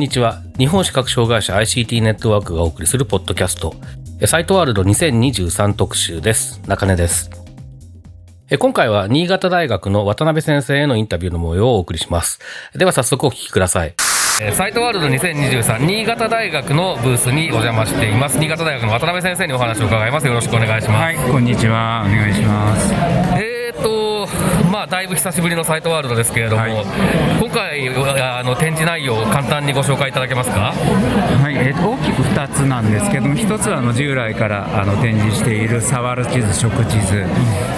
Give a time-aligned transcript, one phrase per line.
[0.00, 0.40] んにちは。
[0.56, 3.74] 日本視覚障害者 ICT ネットワークがお送りするポッドキャスト、
[4.18, 6.58] えサイトワールド2023特集です。
[6.66, 7.30] 中根です。
[8.48, 12.40] え今回は新潟大学の渡辺先生へのインタビューの模様をお送りします。
[12.74, 13.94] では早速お聞きください。
[14.40, 18.38] えサイトワールド2023新潟大学のブースにお邪魔しています。
[18.38, 20.26] 新潟大学の渡辺先生にお話を伺います。
[20.26, 21.02] よろしくお願いします。
[21.02, 22.06] はい、こんにちは。
[22.06, 22.94] お願いします。
[23.38, 23.49] えー
[24.90, 26.72] だいぶ久しぶりのサイトワールドですけれども、はい。
[27.40, 27.88] 今回
[28.20, 30.72] あの展示内容を簡単にご紹介いただけますか？
[30.72, 37.24] はい、えーと大きく2つなんですけども、1つはあの従来からあの展示している触る地図、食地図、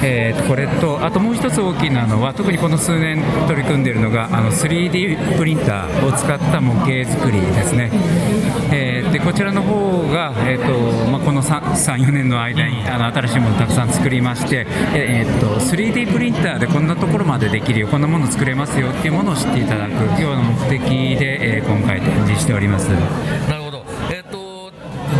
[0.02, 7.90] えーとこれと、あともう1つ大きなのは、特にこの数年取り組んでいるのが、あの 3D プリンターを使った模型作りですね。
[8.72, 11.60] えーでこちらの方が、えーとまあ、この3、
[11.98, 20.80] 4年の間にあの新しいものをたくさん作りまして、えーと 3D プリンターでこんなところまでできるよ、こんなもの作れますよっていうものを知っていただくような目的
[21.18, 22.90] で、えー今回展示しております。
[23.48, 23.84] なるほど。
[24.08, 24.72] えっ、と、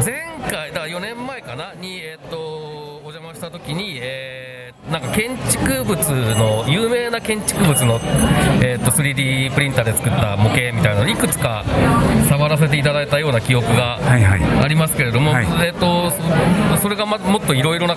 [0.05, 4.52] 前回、だから4年前かな、に、えっ、と、お邪魔したときに、えー
[4.93, 5.99] なんか建築物
[6.37, 7.99] の、有名な建築物の、
[8.63, 11.65] えっ、と、3D プリンターで作った模型みたいなの、いくつか
[12.29, 14.41] 触らせていただいたような記憶がはいはい。
[14.63, 15.47] ありますけれども、はい。
[15.65, 16.11] えっ、と、
[16.77, 17.97] そそれが、ま、もっといろいろな、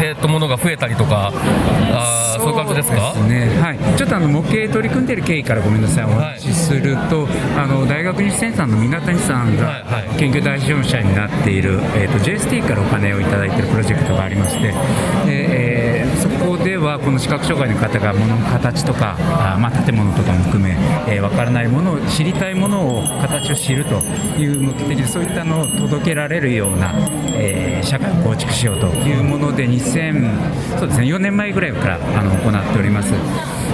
[0.00, 1.32] えっ、と、ものが増えたりとか、
[1.92, 3.00] あーそういう感じですか？
[3.00, 10.18] はい、ちょっとあの模型取り組んでいる経緯からごめんなさい、お話しすると、あの大学日センターの皆谷さんがはいはい。
[10.18, 14.72] 研究代表者になっている、えー、と JST からお金をいただいているプロジェクトがありまして、で
[15.26, 15.67] えーそ
[16.48, 20.70] こではこの視覚障害の方が物の形とか、あまあ、建物とかも含め、
[21.06, 23.96] えーわからないものを知りたいものを形を知ると
[24.40, 26.94] いう目的でそういったのを届けられるような、
[27.34, 33.12] えー社会を構築しようというもので2000そうですね4年前ぐらいからあの行っております。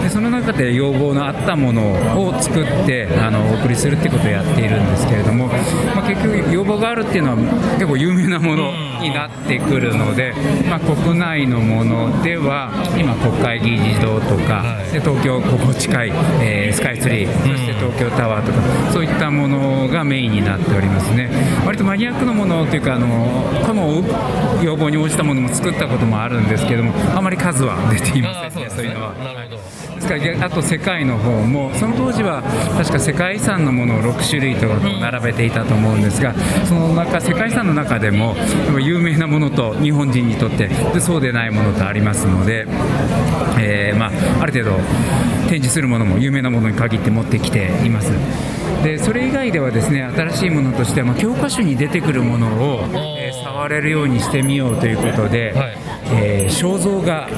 [0.03, 1.93] でその中で要望のあったもの
[2.29, 7.37] を作ってあのお送りするってことをやっているんですけれども、まあ、結局要望があるっていうのは
[7.77, 10.35] 結構有名なものになってくるので、
[10.69, 12.64] まあ、国内のものでは
[12.99, 21.29] 今国会議事堂とか、はいで東京ここ近い、えースカイツリーそして東京タワーとかそういったものがメインになっておりますね
[21.67, 23.07] 割とマニアックなものというかあの
[23.67, 24.03] この
[24.63, 29.15] 要望に応じたものも作ったこともあるんですけどもあまり数は出ていませんねそういうのは。
[29.15, 29.94] なるほど。
[30.09, 30.41] ですか。
[30.41, 32.43] らあと世界の方もその当時は
[32.77, 36.35] 確か世界遺産のものを6種類とか並べていたと思うんですが
[36.67, 38.35] その中世界遺産の中でも
[38.81, 42.67] 有名なものと日本人にとってでそうでないものとありますので、
[43.59, 44.77] えーまあ、ある程度
[45.49, 48.13] 展示するものも有名なものに限って持ってきています。
[48.83, 55.79] でそれ以外ではですね新しいものとしては、まあ、教科書に出てくるものを、えー触れるようにしてみようということで、はい。
[56.13, 57.29] えー肖像画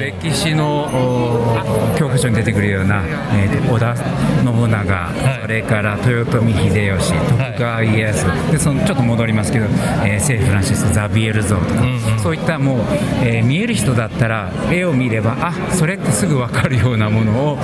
[0.00, 3.02] 歴史のお教科書に出てくるような、
[3.34, 5.42] えーと織田信長、い。
[5.42, 9.66] それから豊臣秀吉、徳川家康、でそのちょっと戻りますけど、
[10.04, 11.84] えー聖フランシス・ザビエル像とか、
[12.22, 12.78] そういったもう、
[13.22, 17.58] えー見える人だったら、絵を見れば、あそれってすぐ分かるようなものを、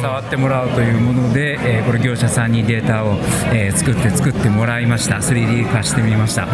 [0.00, 3.18] 触ってもらおうというもので、えーこれ、業者さんにデータを、
[3.52, 6.46] えー作って作ってもらいました、3D 化してみました。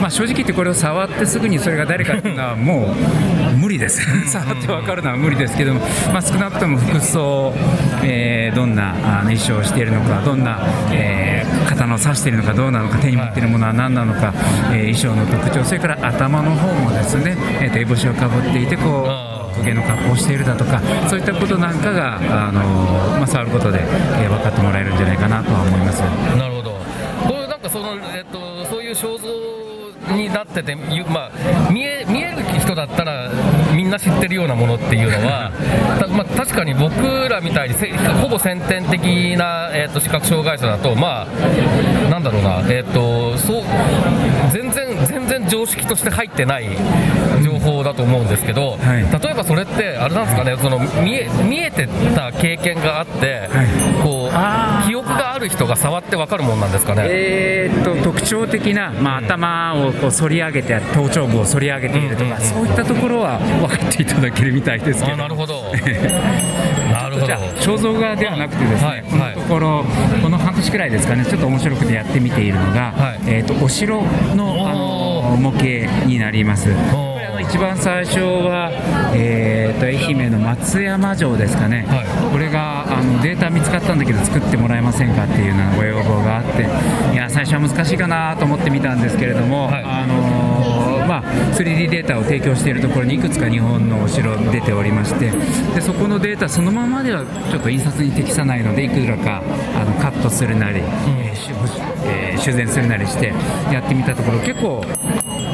[0.00, 4.00] まあ、正直言って、これを触ってすぐにそれが誰かっていうのは、もう無理です、
[4.30, 5.80] 触って分かるのは無理ですけども、
[6.12, 7.54] まあ、少なくとも服装、
[8.02, 10.58] えーどんなあの衣装をしているのか、どんな、
[10.92, 14.32] えー刀を刺しているのかどうなのか、手に持っているものは何なのか、
[14.72, 22.60] えー衣装の特徴、それから頭の方もですね、えーと烏帽子をかぶっていて、こあう、公家の格好をしているだとか、そういったことなんかが、あの
[23.18, 23.80] まあ、触ることで、
[24.20, 26.00] えー分かってもらえるんじゃないかなとは思います。
[26.38, 26.70] なるほど。
[27.26, 28.38] これなんかその、えっと、
[28.70, 29.28] そういう肖像
[30.08, 30.74] になってて、
[31.08, 33.30] まあ、見え、見える人だったら、
[33.74, 35.50] みんな知ってるようなものっていうのは、
[35.98, 37.90] たまあ、確かに僕らみたいにせ、
[38.20, 39.00] ほぼ先天的
[39.36, 43.62] な、えーと、視覚障害者だと、まあ、なんだろうな、えーと、そう、
[44.50, 44.85] 全然
[45.48, 46.68] 常識として入ってない
[47.42, 49.22] 情報だと思うんですけど、はい。
[49.22, 53.66] 例えばそれって、あれなんですかね、その見え見えてた経験があって、はい。
[54.02, 65.16] こう記憶がある人人が触って分かるもんなんですかね、えー、っと特徴的な、まあ、頭をこう反り上げて頭頂部を反り上げているとか、そういったところは分かっていただけるみたいですけど。
[65.16, 65.62] なるほど。
[66.92, 67.26] なるほど。
[67.26, 69.84] じゃあ肖像画ではなくてですね、はいこのところ
[70.22, 73.20] この半年くらいですかねちょっと面白くてやってみているのが、はい。
[73.26, 74.02] えー、とお城
[74.34, 75.05] のあの
[75.36, 75.64] 模型
[76.06, 76.68] になります。
[77.40, 78.70] 一番最初は、
[79.14, 82.32] えー、と愛媛の松山城ですかね、はい。
[82.32, 86.62] これがあのデータ見つかったんだけど作ってもらえませんかっていうようなご要望があって。
[87.14, 89.84] いや最初は難しいかなと思ってみたんですけれども、はい。
[89.84, 91.22] あのーまあ、
[91.54, 95.30] 3D データを提供しているところにいくつか日本のお城出ておりまして。
[95.74, 99.42] でそこのデータそのままではちょっと印刷に適さないのでいくらかあ
[99.86, 101.50] のカットするなり、えーし
[102.04, 103.32] えー修繕するなりして
[103.72, 104.84] やってみたところ結構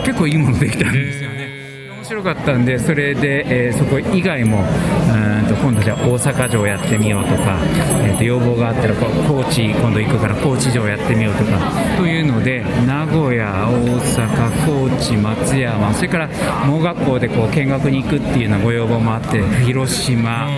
[0.05, 1.53] 結構いいものできたんですよね。
[1.97, 7.57] 面白かったんで、それで、えーそこ以外も、うーんと今度じゃあ大阪城やってみようとか、
[8.05, 11.53] えーと要望があったらこう高知、今度行くから高知城やってみようとか
[11.97, 16.29] というので、名古屋、大阪、高知、松山、それから
[16.67, 20.49] 盲学校でこう見学に行くっていうようなご要望もあって、広島。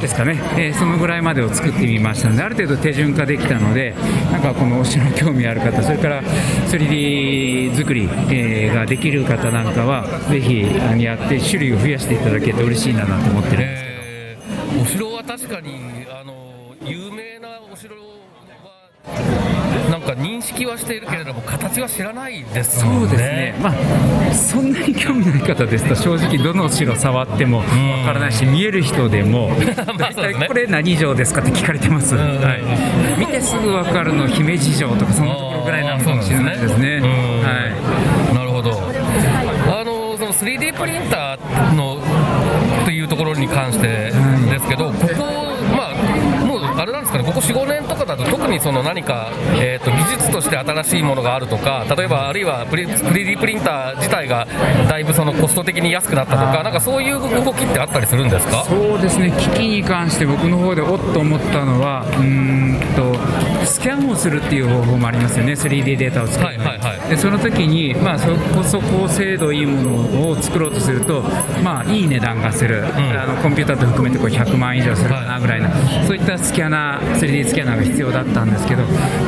[0.00, 3.94] ですかね、えーそのぐらいまでを作ってみましたので、ある程度手順化できたので、
[4.30, 10.62] なんかこのお城興味ある方、それから 3D 作り、えーができる方なんかは、ぜひ
[11.02, 13.96] やって、種類を増やしていただけると嬉しいななんて思ってるんですけど。
[14.02, 18.00] えーお城は確かにあの有名なお城は
[20.06, 23.08] か認識はしているけれども形は知らないですもんね。
[23.08, 27.64] そうですね、まあ、そんなに興味ない方ですと、正直、どの城触ってもわ
[28.04, 29.50] からないし、見える人でも、
[29.98, 32.24] 大体これ何城ですかって聞かれてます、んは
[32.54, 32.62] い、
[33.18, 37.00] 見てすぐ分かるの、姫路城とか、そのところぐらいなのかもしれないですね。
[37.02, 38.34] うんはい。
[38.34, 38.70] なるほど。
[39.68, 41.98] あのその 3D プリンターの
[42.84, 44.12] というところに関して
[44.50, 45.45] ですけど、ここ
[47.16, 49.30] かねここ45年とかだと特にその何か、
[49.60, 54.46] えー、と技術として新しいものがあるとか例えばあるいはプリ 3D プリンター自体が
[54.88, 58.64] だいぶそのコスト的に安くなったとかなんかそういう動きってあったりするんですか？
[58.64, 59.30] そうですね。
[59.38, 63.14] 機器に関して僕の方でおっと思ったのはうーんと
[63.66, 65.52] スキャンをするっていう方法もありますよね。
[65.52, 66.68] 3D データを作るのに。
[66.68, 67.10] はいはいはい。
[67.10, 71.22] でその時に、まあ、そこそこ精度いいものを作ろうとすると、
[71.62, 75.70] まあ、いい値段がする、あのコンピューターと含めてこう100万以上するかなぐらいな、
[76.06, 78.82] そういったスキャナー 3D スキャナーが必要だったんですけど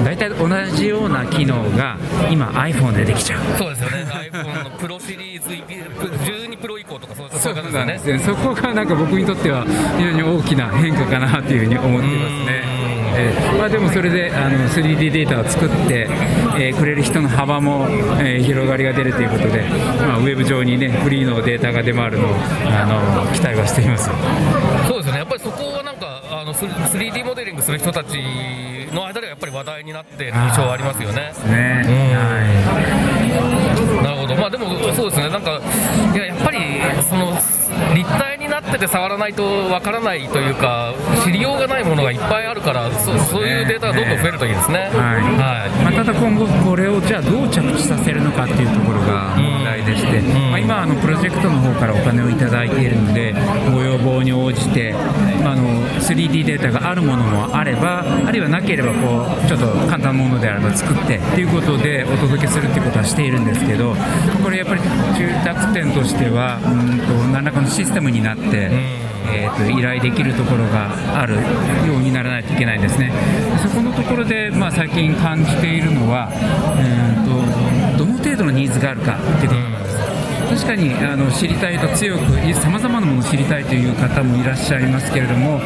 [0.04, 1.96] 大体同じような機能が
[2.30, 3.58] 今 iPhone でできちゃう。
[3.58, 4.04] そうですよね。
[4.32, 9.64] iPhone のプロシリーズ12プロ以降とかそうそういう感じですねねそこがなんか僕にとっては
[9.96, 12.88] 非常に大きな変化かなというふうに思っていますね。
[13.20, 16.06] えーまあ、でもそれであの 3D データを作って、
[16.56, 17.86] えーくれる人の幅も、
[18.20, 19.62] えー広がりが出るということで、
[19.98, 22.34] まあ、ウェブ上に、ね、フリーのデータが出回るのを
[22.66, 24.08] あの期待はしています。
[26.66, 28.16] 3D モデリングする人たち
[28.92, 31.32] の間ではやっぱり話題になっている印象はありますよね。
[31.46, 31.82] ね。
[31.86, 31.90] う
[34.00, 34.02] ん。
[34.02, 35.60] なるほど、まあでもそうですね、なんか、
[36.14, 36.58] いややっぱり
[37.08, 37.32] その
[37.94, 44.78] 立体になってて触らないとわからないというか、知りようがないものがいっぱいあるから、そそういうデータがどんどん増えるといいですね。
[44.78, 44.88] はい。
[44.88, 45.84] はい。
[45.84, 53.34] まあ、ただ今後、これをじゃあどう着地させるのかっていうところが問題でして、まあ、今あの、プロジェクトの方からお金をいただいているので、
[53.70, 54.94] ご要望に応じて、
[55.42, 63.94] まあ、あの 3D データがあるものもあれば、あるいはなければこう、ちょっと簡単なものであれば作ってということでお届けするっていうことはしているんですけど、
[64.42, 64.80] これやっぱり
[65.16, 68.37] 住宅店としては、うんと何らかのシステムになって、
[69.30, 71.40] えー、と依頼できるところがあるよ
[71.96, 73.12] うにならないといけないんですね。
[73.62, 76.30] そこのところで、まあ、最近感じているのは、
[76.78, 79.98] えー、とどの程度のニーズがあるかっていうことなんです。
[80.48, 85.58] 確かにあの知りたいと強くさまざまなものを知りたいという方もいらっしゃいますけれども、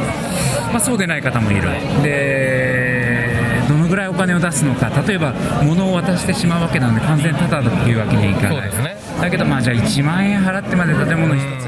[0.73, 1.63] まあ、そうでない方もいる。
[2.03, 3.33] で
[3.69, 4.91] どのぐらいお金を出すのか。
[5.07, 8.71] 例えば物を渡してしまうわけなので完全タダというわけにはいかない。
[8.71, 8.97] ですね。
[9.21, 11.62] だけどまあじゃあ1万円払ってまで建物一つ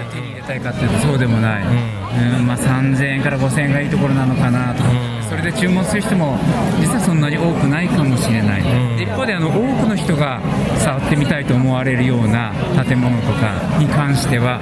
[0.44, 2.46] たいかっていうとそうでもない、うん。
[2.46, 4.90] まあ、3000円から5000円がいいところなのかなとか、
[5.28, 6.38] それで注文する人も
[6.81, 8.62] 実はそんなに多くないかもしれない、
[9.02, 10.40] 一方であの多くの人が
[10.78, 12.52] 触ってみたいと思われるような
[12.85, 14.61] 建物とかに関しては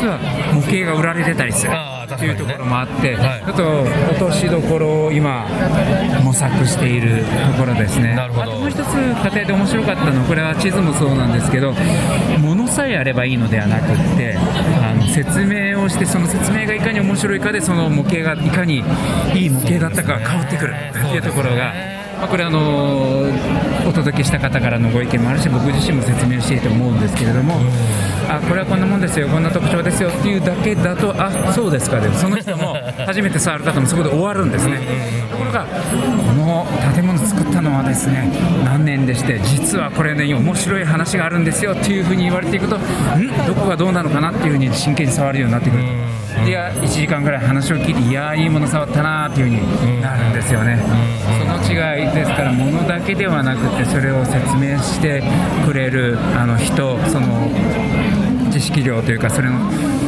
[0.00, 0.18] 実は
[0.54, 1.72] 模型が売られてたりする
[2.16, 3.42] というところもあって、はい。
[3.44, 5.46] ちょっと落としどころを今
[6.22, 8.16] 模索しているところですね。
[8.18, 11.74] あともう一つ家庭で面白かったのはこれは地図もそうなんですけど
[12.38, 18.82] 物さえあればいいのではなくってあの説明をしてその説明がいかに面白いかでその模型がいかに
[19.34, 20.74] いい模型だったかが変わってくる。
[20.92, 21.72] というところが
[22.22, 23.22] まあ、これあの
[23.84, 27.54] お届けした方からのご意見もあるし僕自身も説明していいと思うんですけれども、
[28.28, 32.76] あこれはこんなもんですよこんな特徴ですよっていうだけだとあそうですかでその人も
[33.06, 34.78] 初めて触る方もそこで終わるんですね。
[35.32, 36.64] ところがこの
[36.94, 38.30] 建物作ったのはですね
[38.64, 42.76] 何年でして実はこれね面白い話があるんですよっていうふうに言われていくと
[43.18, 43.26] ん？
[43.48, 45.82] どこがどうなのかなっていうふうに真剣に触るようになってくる
[46.46, 50.78] いや1時間ぐらい話を聞いていやいいもの触ったなっていうふうになるんですよね。
[51.38, 55.22] その違いですから物だけではなくてそれを説明して
[55.64, 57.48] くれるあの人その
[58.50, 59.56] 知識量というかそれの、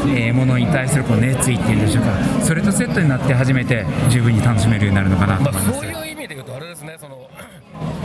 [0.09, 2.11] えーものに対するこう熱意っていうんでしょうか。
[2.43, 7.31] それとセットになって初めて十分に楽しめるようになるのかなとまあ、思います、そういう意味で言うと、あれですね、その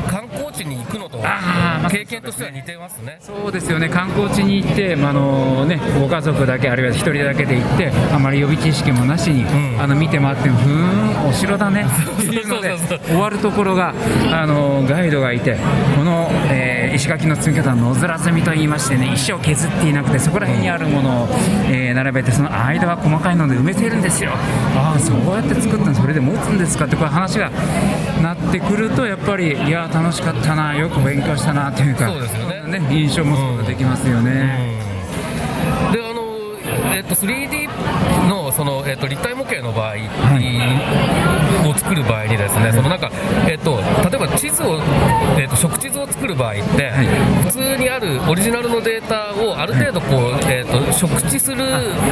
[0.07, 3.17] 観光地に行くのとあーまあ経験としては似てますね。
[3.21, 3.89] そうですよね。
[3.89, 9.81] 観光地に行って、まああのね、ご家族だけあるいは一人だけで行ってあまり予備知識もなしに、ん。
[9.81, 11.85] あの見て回ってふーんお城だね。
[11.85, 12.87] っていうのでそう。
[12.89, 13.93] そうそう終わるところが
[14.31, 15.57] あのガイドがいて
[15.95, 21.27] この、えー石垣の積み方は野面積みと言いましてね石を削っていなくてそこら辺にあるものを、
[21.71, 24.31] えー並べてその間は細かいので埋めてるんですよ。
[24.75, 27.51] ああそうやって作ったのそれで持つんですかってこういう話が
[28.21, 34.79] なってくるとやっぱりいや楽しかったなよく勉強したなというかそうですよねね印象もそうができますよね。
[35.93, 36.23] であの
[36.95, 37.68] えっと 3D
[38.27, 39.95] のそのえっと立体模型の場合、
[41.67, 43.11] を作る場合にですね、そのなんか
[43.47, 43.77] えっと
[44.09, 44.79] 例えば地図を
[45.37, 47.07] えっと食地図を作る場合って、はい。
[47.45, 51.69] 普通にあるオリジナルのデータをある程度こうえっと食地するは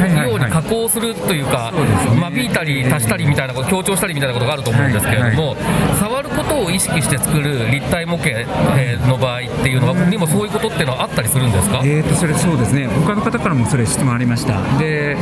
[0.07, 1.71] いはいように加工するというか
[2.19, 5.55] 間引いたり足したりみたいなこと強調したりみたいなことがあると思うんですけれども、
[5.99, 6.16] 触る
[6.47, 11.81] ことを意識して作る立体模型えーの場合っていうのはにもそういうことっていうのはあったりするんですか？
[11.83, 12.87] えー、とそれそうですね。
[12.87, 14.61] 他の方からもそれ質問ありました。
[14.79, 15.15] で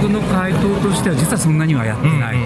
[0.00, 2.36] 僕の回答としては実はそんなにはやってない、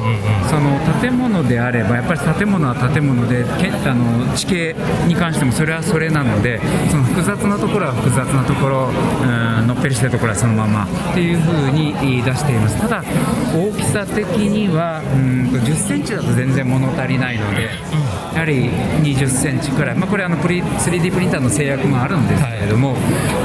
[0.48, 4.76] その建物であればやっぱり建物は建物でけあの地形
[5.08, 6.60] に関してもそれはそれなので
[6.90, 8.90] その複雑なところは複雑なところ
[9.22, 12.80] うんのっぺりしてるところはそのままっていうふうに出しています。
[12.80, 13.02] ただ
[13.54, 17.68] 大きさ的にはうんと10センチだと全然物足りないので
[18.34, 18.70] やはり
[19.02, 22.94] 20センチくらい、まあ、これあのプリ 3D プリンターの制約もあるんですけれども、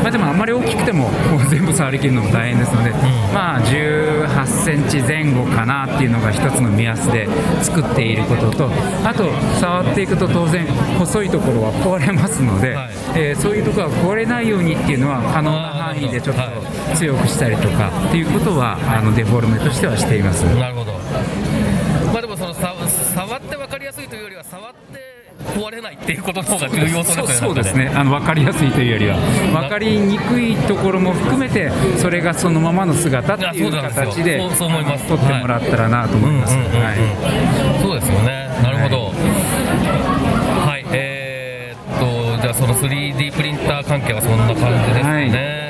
[0.02, 2.92] まあ、でもあんまり大きくてももう 全部触りきるのも大変ですので、
[3.34, 7.28] まあ、18センチ前後かなっていうのが一つの目安で
[7.62, 8.70] 作っていることと
[9.04, 10.66] あと触っていくと当然
[11.00, 12.90] 細いところは壊れますので、はい。
[13.16, 16.50] えーそういうところが壊れないようにっていうのは可能な範囲でちょっは
[16.92, 20.44] と強くしたりとかっていうことはあのデフォルメとしてはしています。
[20.44, 20.94] なるほど。
[22.14, 22.74] まあでもそのさ
[23.14, 25.24] 触って分かりやすいというよりは触って
[25.54, 27.48] 壊れないっていうことの方が重要そうですね。
[27.48, 29.18] そうですねあの分かりやすいというよりは
[29.62, 34.40] 分かりにくいところも含めてそれがそのままの姿っていう形で
[35.08, 36.54] 撮ってもらったらなと思います。
[37.82, 38.50] そうですよね。
[38.62, 39.06] なるほど。
[40.66, 40.86] はい。
[40.92, 45.63] えーっとじゃあその 3D プリンター関係はそんな感じですかね。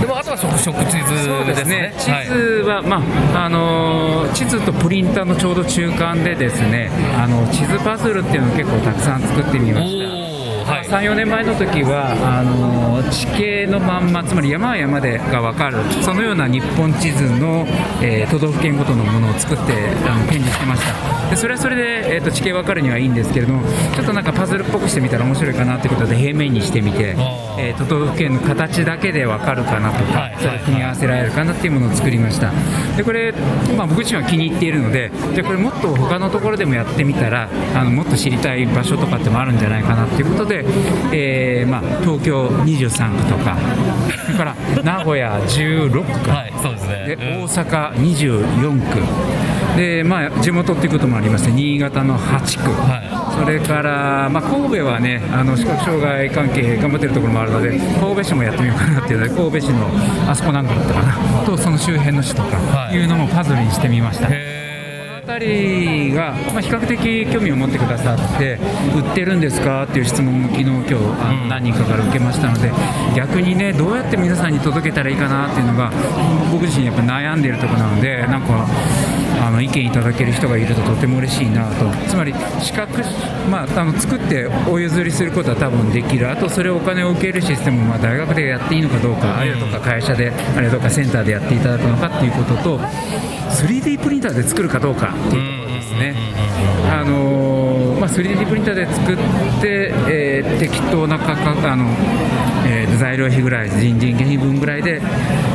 [0.00, 2.26] でもあとは食食地図でですすね、地はい。
[2.26, 2.34] 図
[2.66, 3.02] は、ま
[3.34, 10.23] ああのー地図とプリンターのちょうど中間でですねあの地図パズルっていうのを結構たくさん作ってみました。
[10.88, 11.06] おおはい。
[11.06, 15.78] 34年前の時はあの地形のまんまつまり山は山でが分かる。
[16.02, 17.66] そのような日本地図の、
[18.02, 19.72] えー都道府県ごとのものを作って
[20.08, 21.30] あの展示してました。
[21.30, 23.62] でそれはそれで、えーと地形分かるにはいいんですけれども
[23.94, 27.14] ちょっとなんかパズルっぽくしてみたら面白いかなということで平面にしてみて
[27.58, 30.36] えー都道府県の形だけで分かるかなとか、はい。
[30.38, 32.52] それを組み合わせられるかなっていうものを作りました。
[32.96, 33.32] でこれ、
[33.76, 40.64] まあ、僕自身は気に入っているのでじゃあこれもっと他のところでもやってみたらあのもっと知りたい場所とかってもあるんじゃないかなっていうことで、
[41.12, 43.56] えーまあ、東京23区とか
[44.26, 46.30] それから名古屋16区。
[46.30, 47.06] はいそうですね。
[47.06, 47.42] でうん。
[47.44, 49.76] 大阪24区。
[49.76, 59.90] で、まあ、地元っていうこともありまして新潟の8区、はそれから、まあ、神戸はねあの視覚障害関係頑張ってるところもあるので神戸市もやってみようかなっていうので神戸市の
[60.30, 61.44] あそこなんかだったかな。
[61.44, 62.96] とその周辺の市とかはい。
[62.96, 64.28] いうのもパズルにしてみました。
[65.24, 68.58] たりが、まあ、比較的興味を持ってくださって
[68.94, 71.48] 売ってるんですかっていう質問も昨日今日あのうん。
[71.48, 72.70] 何人かから受けましたので
[73.16, 75.90] 逆にねどうやって皆さんに届けたらいいかなっていうのが
[76.52, 78.66] 僕自身やっぱ悩んでいるところなのでなんか
[79.44, 81.90] あの意見いただける人がいるととても嬉しいなと。
[82.08, 83.02] つまり資格、
[83.50, 86.30] まあ、あの作ってお譲りすることは多分できる。
[86.30, 96.16] あとそれをお金を受けるシステムもまあ大学でやっていいのかどうかあるいはどっか会社であるいはどっかセンターでやっていただくのかっていうことと 3D プリンターで作るかどうかっていうところですね。
[96.90, 99.16] あのーまあ、3D プリンターで作っ
[99.60, 101.84] て、えー適当な価格あの、
[102.66, 105.00] えー材料費ぐらい人件費分ぐらいで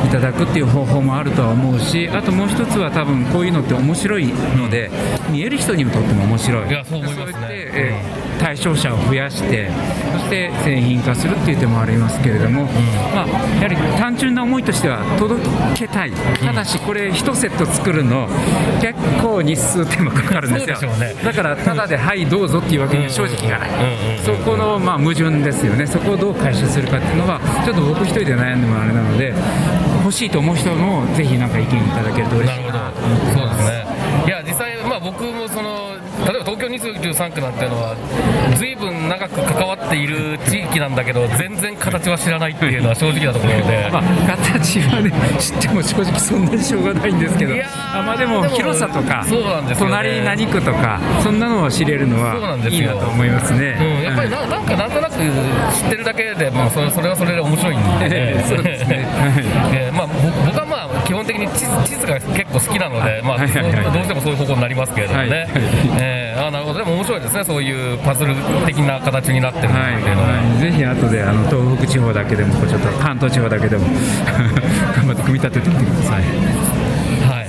[0.06, 4.90] いただくっていう方法もあるとは思うしあともう一つは多分こういうのって面白いので
[5.30, 6.68] 見える人にとっても面白い。
[6.68, 7.32] いやそう思いますね。
[7.32, 9.70] そうやってえー対象者を増やして
[10.12, 12.64] そして製品化するっていう手もありますけれども、
[13.14, 15.42] まあ、やはり単純な思いとしては届
[15.76, 16.12] けたい。
[16.12, 18.26] ただしこれ1セット作るの
[18.80, 21.14] 結構日数手間かかるんですよ、ね。
[21.22, 23.70] だからただで「はいどうぞ」っていうわけには正直いかない、
[24.24, 25.86] そこのまあ矛盾ですよね。
[25.86, 29.34] そこをどう回収するかっていうのはちょっと僕一人で悩んでもあれなので
[30.02, 33.89] 欲しいと思う人もぜひなんか意見いただけると嬉しいなと思ってそうです
[36.70, 37.96] 23区なんていうのは
[38.56, 43.90] 随分長く関わっている地域なんだけど全然形は知らないっていうのは正直なところで。
[43.92, 44.02] まあ、
[44.36, 49.92] 形はね知っても正直そんなにしょうがないんですけどあまあでも広さとかそうなんですよね。
[49.92, 52.34] 隣何区とかそんなのを知れるのは
[52.68, 59.06] いいなと思いますね、うん、やっぱりななんかなんとなく知ってるだけで、まあ、それそれはそれで面白いんで、ええそうですね。
[59.72, 60.14] ええまあ、ぼ
[60.46, 65.48] 僕はまあ基本的に地図地図が結構好きなので、まあ、どうしてもそういう方向になりますけれどもね、はい。
[65.98, 66.78] ええあなるほど。
[66.78, 67.44] でも面白いですね。
[67.44, 68.34] そういうパズル
[68.66, 70.28] 的な形になってるってはいいうのは。
[70.28, 73.84] はい、ぜひ後であの東北地方だけでもこうちょっと関東地方だけでも
[74.96, 76.14] 頑張って組み立ててみてください。
[76.16, 76.20] は
[77.42, 77.46] い。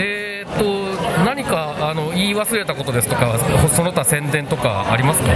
[0.00, 3.38] えーっと何かあの言い忘れたことですとか
[3.74, 5.32] その他宣伝とかありますか？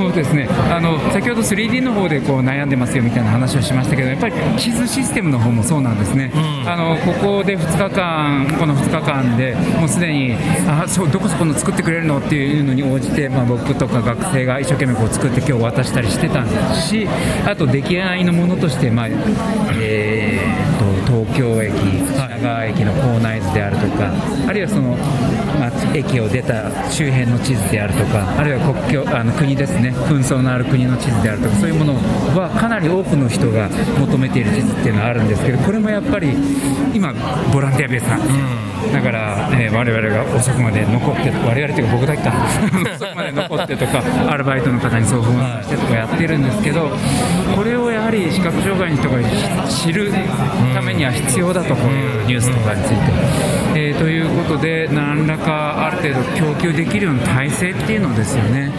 [0.00, 0.48] そうですね。
[0.48, 6.32] あの先ほど 3D の方でこう悩んでますよみたいな話をしましたけどやっぱり地図システムの方もそうなんですね、
[6.66, 10.34] あのここで2日間この2日間でもうすでに
[10.66, 17.06] あそうどこそこの作ってくれるのっていうのに応じて、まあ、僕とか学生が一生懸命こう作って今日渡したりしてたんですし
[17.46, 22.06] あと出来合いのものとして、まあえーと東京駅品
[22.40, 24.12] 川駅の構内図であるとか
[24.48, 24.96] あるいはその、
[25.58, 29.90] まあ、駅を出た周辺の地図であるとかあるいは国境あの国ですね。
[30.08, 31.94] 紛争のある国の地図であるとかそういうもの
[32.38, 33.68] はかなり多くの人が
[33.98, 36.32] 求めている地図っていうのはあるんですけどこれもやっぱり
[36.94, 37.12] 今
[37.52, 42.32] ボランティアベースなんですよ、だから、えー我々が遅くまで残って我々というか僕だけか。
[42.94, 46.90] 遅くまで残ってとかアルバイトの方に送付をしてとかやってるんですけど
[47.54, 49.18] これをやはり視覚障害の人が
[49.68, 50.12] 知る
[50.74, 52.29] ためには必要だとこう。
[52.29, 53.50] いうニュースとかについて。
[53.74, 58.72] えーということで何らかある程度供給できるような体制っていうのですよね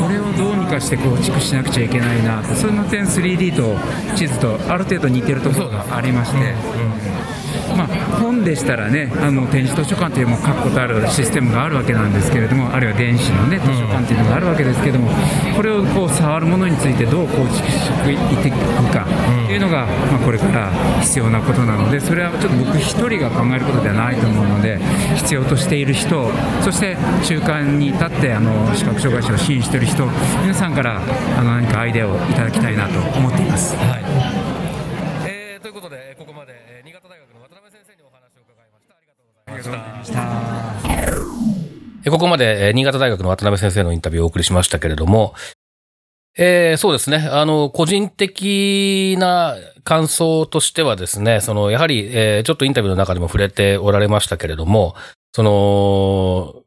[0.00, 3.76] これをどうにかして構築しなくちゃいけないなとその点 3D と
[4.16, 7.15] 地図とある程度似てるところがありまして。
[7.76, 7.86] まあ、
[8.20, 15.10] 本でしたらねあの展示図書館というも確固たるシステムがあるわけなんですけれどもあるいは電子の、ね、図書館というのがあるわけですけれども
[15.54, 17.90] これをこう触るものについてどう構築し
[18.42, 18.56] ていく
[18.92, 19.06] か
[19.46, 24.78] というのが、まあ、これから必要なことなのでそれはちょっと僕一人が考えることではないと思うので
[25.16, 26.30] 必要としている人
[26.62, 30.06] そして中間に立ってあの視覚障害者を支援している人
[30.42, 31.00] 皆さんから
[31.38, 33.76] あの何かアイデアをいただきたいなと思っています。
[33.76, 34.04] はい。
[35.28, 36.75] えーということでここまで
[40.04, 45.34] したここまで新潟大学の渡辺先生のインタビューをお送りしましたけれども、
[46.38, 47.28] えーそうですね。
[47.32, 54.94] あの、個人的な感想としてはですね、その、やはり、えーちょっとインタビューの中でも触れておられましたけれども、
[55.34, 56.62] その、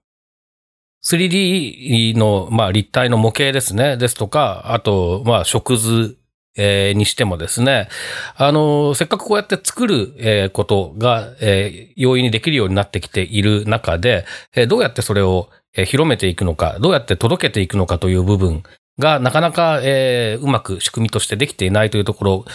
[1.06, 6.18] 3D の、まあ、立体の模型ですね、ですとか、あと、まあ、食図、
[6.60, 7.88] えーにしてもですね、
[8.36, 18.64] あの、せっかくこうやって作る、えーことが、えー容易にできるようになってきている中で、えーどうやってそれを、えー広めていくのか、どうやって届けていくのかという部分
[19.00, 22.46] が、なかなか、えーうまく仕組みとしてできていないというところ、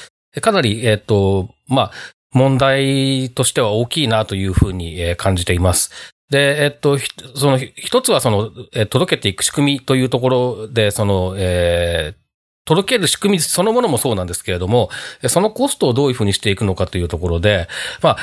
[0.41, 1.93] かなり、えっ、と、まあ、
[2.33, 5.93] 問題としては大きいなというふうに感じています。
[6.31, 6.99] で、えっと、
[7.37, 8.51] その、一つはその、
[8.87, 12.24] 届けていく仕組みというところで、その、えー
[12.65, 14.91] 届ける仕組みそのものもそうなんですけれども、
[15.29, 17.69] そのコストをどういうふうにしていくのかというところで、
[18.03, 18.17] まあ、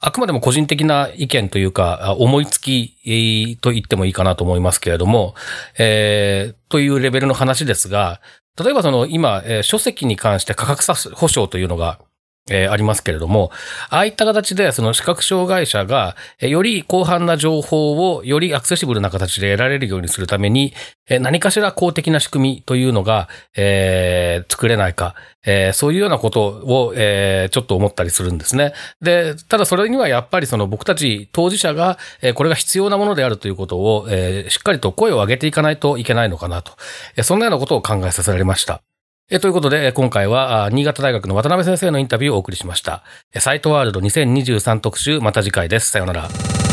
[0.00, 5.34] あくまでも個人的な意見というか、思いつきと言ってもいいかなと思いますけれども、
[5.78, 8.20] えーというレベルの話ですが、
[8.62, 12.00] 例えばその今、書籍に関して価格差保証というのが、
[12.50, 13.50] えーありますけれども、
[13.88, 20.74] ああいった形でその視覚障害者が、えーより広範な情報をよりアクセシブルな形で得られるようにするために、
[21.08, 25.14] えー何かしら公的な仕組みというのが、えー作れないか、
[25.46, 28.74] えーそういうようなことを、えーちょっと思ったりするんですね。
[29.00, 36.72] で、ただそれにはやっぱりその僕たち当事者が、えーこれが必要なものであるということを、えーしっかりと声を上げていかないといけないのかなと、
[37.16, 38.82] えーそんなようなことを考えさせられました。
[39.30, 43.02] えということで、今回は、新潟大学の渡辺先生のインタビューをお送りしました。
[43.38, 45.90] サイトワールド2023特集、また次回です。
[45.90, 46.63] さようなら。